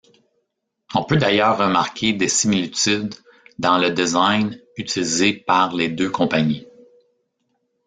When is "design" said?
3.91-4.59